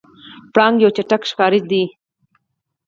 [0.53, 1.83] پړانګ یو چټک ښکارچی دی.